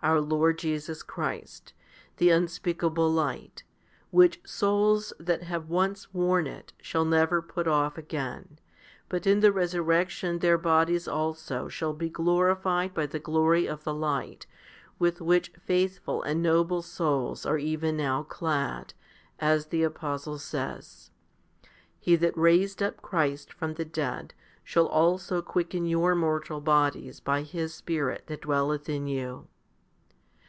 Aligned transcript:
our 0.00 0.20
Lord 0.20 0.58
Jesus 0.60 1.02
Christ, 1.02 1.72
the 2.18 2.30
un 2.32 2.46
speakable 2.46 3.10
light, 3.10 3.64
which 4.12 4.40
souls 4.46 5.12
that 5.18 5.42
have 5.42 5.68
once 5.68 6.14
worn 6.14 6.46
it 6.46 6.72
shall 6.80 7.04
never 7.04 7.42
put 7.42 7.66
off 7.66 7.98
again, 7.98 8.60
but 9.08 9.26
in 9.26 9.40
the 9.40 9.50
resurrection 9.50 10.38
their 10.38 10.56
bodies 10.56 11.08
also 11.08 11.66
shall 11.68 11.92
be 11.94 12.08
glorified 12.08 12.94
by 12.94 13.06
the 13.06 13.18
glory 13.18 13.66
of 13.66 13.82
the 13.82 13.92
light, 13.92 14.46
with 15.00 15.20
which 15.20 15.50
faith 15.66 15.98
ful 15.98 16.22
and 16.22 16.40
noble 16.40 16.80
souls 16.80 17.44
are 17.44 17.58
even 17.58 17.96
now 17.96 18.22
clad, 18.22 18.94
as 19.40 19.66
the 19.66 19.82
apostle 19.82 20.36
saySj 20.38 21.10
He 21.98 22.14
that 22.14 22.38
raised 22.38 22.80
up 22.84 23.02
Christ 23.02 23.52
from 23.52 23.74
the 23.74 23.84
dead 23.84 24.32
shall 24.62 24.86
also 24.86 25.42
quicken 25.42 25.86
your 25.86 26.14
mortal 26.14 26.60
bodies 26.60 27.18
by 27.18 27.42
His 27.42 27.74
Spirit 27.74 28.28
that 28.28 28.42
dwelleth 28.42 28.88
in 28.88 29.08
you. 29.08 29.48